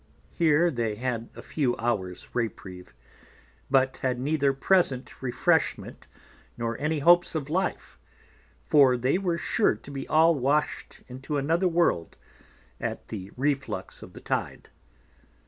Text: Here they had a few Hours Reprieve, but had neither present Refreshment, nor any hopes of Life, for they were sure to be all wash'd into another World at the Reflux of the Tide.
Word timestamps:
Here 0.31 0.71
they 0.71 0.95
had 0.95 1.29
a 1.35 1.43
few 1.43 1.77
Hours 1.77 2.27
Reprieve, 2.33 2.95
but 3.69 3.97
had 3.97 4.19
neither 4.19 4.51
present 4.51 5.21
Refreshment, 5.21 6.07
nor 6.57 6.75
any 6.79 6.97
hopes 6.97 7.35
of 7.35 7.51
Life, 7.51 7.99
for 8.65 8.97
they 8.97 9.19
were 9.19 9.37
sure 9.37 9.75
to 9.75 9.91
be 9.91 10.07
all 10.07 10.33
wash'd 10.33 11.03
into 11.05 11.37
another 11.37 11.67
World 11.67 12.17
at 12.79 13.09
the 13.09 13.29
Reflux 13.37 14.01
of 14.01 14.13
the 14.13 14.21
Tide. 14.21 14.69